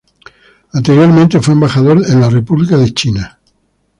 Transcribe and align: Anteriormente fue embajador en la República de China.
Anteriormente 0.73 1.39
fue 1.41 1.53
embajador 1.53 2.01
en 2.09 2.21
la 2.21 2.29
República 2.31 2.75
de 2.75 2.91
China. 2.91 3.39